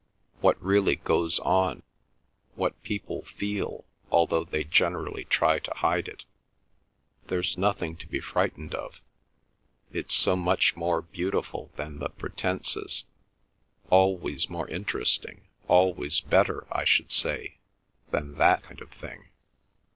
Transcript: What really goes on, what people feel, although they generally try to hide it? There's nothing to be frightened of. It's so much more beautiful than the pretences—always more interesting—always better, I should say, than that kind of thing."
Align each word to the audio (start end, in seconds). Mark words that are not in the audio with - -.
What 0.39 0.59
really 0.59 0.95
goes 0.95 1.37
on, 1.41 1.83
what 2.55 2.81
people 2.81 3.21
feel, 3.25 3.85
although 4.09 4.43
they 4.43 4.63
generally 4.63 5.25
try 5.25 5.59
to 5.59 5.73
hide 5.75 6.07
it? 6.07 6.25
There's 7.27 7.55
nothing 7.55 7.95
to 7.97 8.07
be 8.07 8.19
frightened 8.19 8.73
of. 8.73 8.99
It's 9.91 10.15
so 10.15 10.35
much 10.35 10.75
more 10.75 11.03
beautiful 11.03 11.69
than 11.75 11.99
the 11.99 12.09
pretences—always 12.09 14.49
more 14.49 14.67
interesting—always 14.69 16.21
better, 16.21 16.65
I 16.71 16.83
should 16.83 17.11
say, 17.11 17.59
than 18.09 18.39
that 18.39 18.63
kind 18.63 18.81
of 18.81 18.89
thing." 18.89 19.29